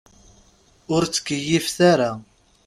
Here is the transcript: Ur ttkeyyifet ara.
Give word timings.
Ur 0.93 1.01
ttkeyyifet 1.05 1.77
ara. 1.91 2.11